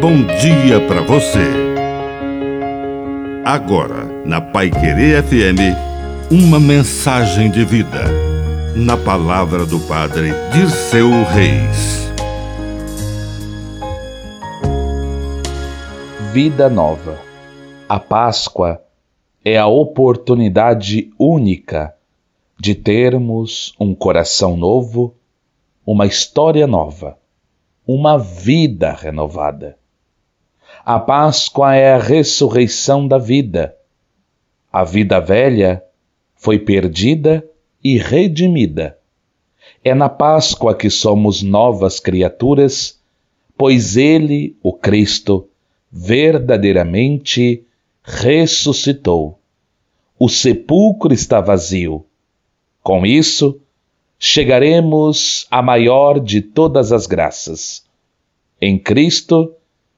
[0.00, 1.44] bom dia para você.
[3.44, 5.76] Agora, na Pai Querer FM,
[6.30, 8.04] uma mensagem de vida.
[8.74, 12.10] Na palavra do Padre Dirceu Reis.
[16.32, 17.18] Vida nova.
[17.86, 18.80] A Páscoa
[19.44, 21.94] é a oportunidade única
[22.58, 25.14] de termos um coração novo,
[25.84, 27.18] uma história nova,
[27.86, 29.79] uma vida renovada.
[30.84, 33.76] A Páscoa é a ressurreição da vida.
[34.72, 35.82] A vida velha
[36.36, 37.44] foi perdida
[37.82, 38.96] e redimida.
[39.84, 42.98] É na Páscoa que somos novas criaturas,
[43.56, 45.48] pois Ele, o Cristo,
[45.90, 47.64] verdadeiramente
[48.02, 49.38] ressuscitou.
[50.18, 52.04] O sepulcro está vazio.
[52.82, 53.60] Com isso,
[54.18, 57.84] chegaremos à maior de todas as graças.
[58.60, 59.54] Em Cristo,